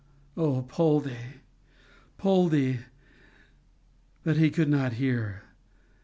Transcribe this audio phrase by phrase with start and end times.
[0.35, 1.41] Oh Poldie!
[2.17, 2.79] Poldie!
[4.23, 5.43] But he could not hear!